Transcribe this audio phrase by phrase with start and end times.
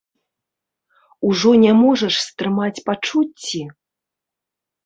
[1.29, 3.63] Ужо не можаш стрымаць пачуцці?